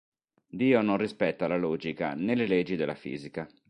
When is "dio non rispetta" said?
0.47-1.47